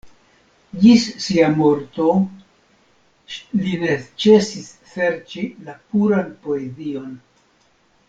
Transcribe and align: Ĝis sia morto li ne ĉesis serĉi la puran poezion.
Ĝis 0.83 1.03
sia 1.25 1.49
morto 1.59 2.07
li 3.61 3.77
ne 3.85 4.01
ĉesis 4.25 4.73
serĉi 4.97 5.47
la 5.69 5.81
puran 5.93 6.37
poezion. 6.49 7.19